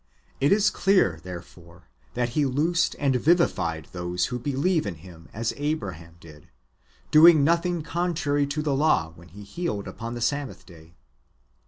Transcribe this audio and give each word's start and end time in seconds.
"^ 0.01 0.03
It 0.39 0.51
is 0.51 0.71
clear, 0.71 1.19
therefore, 1.21 1.87
that 2.15 2.29
He 2.29 2.43
loosed 2.43 2.95
and 2.97 3.15
vivified 3.17 3.87
those 3.91 4.25
who 4.33 4.39
believe 4.39 4.87
in 4.87 4.95
Him 4.95 5.29
as 5.31 5.53
Abraham 5.57 6.15
did, 6.19 6.49
doing 7.11 7.43
nothing 7.43 7.83
contrary 7.83 8.47
to 8.47 8.63
the 8.63 8.73
law 8.73 9.11
when 9.13 9.27
He 9.27 9.43
healed 9.43 9.87
upon 9.87 10.15
the 10.15 10.19
Sabbath 10.21 10.65
day. 10.65 10.95